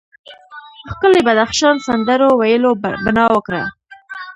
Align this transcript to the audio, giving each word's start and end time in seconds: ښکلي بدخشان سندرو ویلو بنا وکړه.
ښکلي 0.91 1.21
بدخشان 1.27 1.75
سندرو 1.87 2.29
ویلو 2.39 2.71
بنا 3.05 3.25
وکړه. 3.35 3.63